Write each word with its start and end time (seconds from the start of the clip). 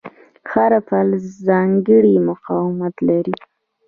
هر 0.51 0.71
فلز 0.87 1.23
ځانګړی 1.47 2.15
مقاومت 2.29 2.95
لري. 3.09 3.35